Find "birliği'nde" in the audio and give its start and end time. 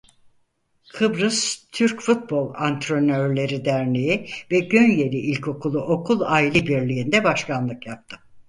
6.67-7.23